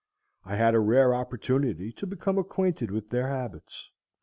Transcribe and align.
I 0.43 0.55
had 0.55 0.73
a 0.73 0.79
rare 0.79 1.13
opportunity 1.13 1.91
to 1.91 2.07
become 2.07 2.39
acquainted 2.39 2.89
with 2.89 3.11
their 3.11 3.27
habits. 3.27 3.91